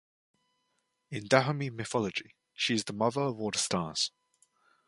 [1.11, 4.09] In Dahomey mythology, she is the mother of all the stars.